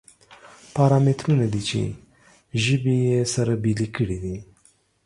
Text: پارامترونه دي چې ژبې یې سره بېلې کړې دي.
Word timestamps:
پارامترونه 0.75 1.45
دي 1.53 1.61
چې 1.69 1.81
ژبې 2.63 2.95
یې 3.07 3.19
سره 3.33 3.53
بېلې 3.63 3.87
کړې 3.95 4.17
دي. 4.23 4.35